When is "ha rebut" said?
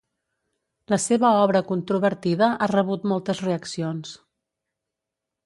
2.51-3.07